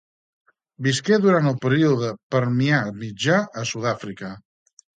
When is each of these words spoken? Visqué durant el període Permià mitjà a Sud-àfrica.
Visqué 0.87 1.19
durant 1.25 1.49
el 1.51 1.59
període 1.67 2.09
Permià 2.37 2.81
mitjà 3.05 3.39
a 3.63 3.69
Sud-àfrica. 3.75 4.35